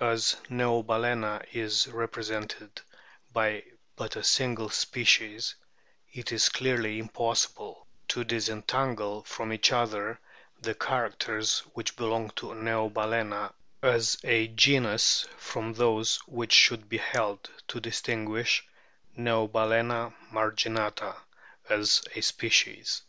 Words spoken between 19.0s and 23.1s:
Neobalcena marginata as a species.